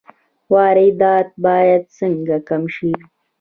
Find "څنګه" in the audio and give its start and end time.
1.99-2.37